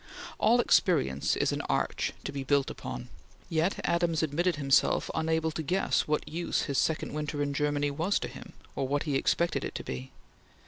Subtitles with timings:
[0.39, 3.09] All experience is an arch, to build upon.
[3.49, 8.17] Yet Adams admitted himself unable to guess what use his second winter in Germany was
[8.21, 10.09] to him, or what he expected it to be.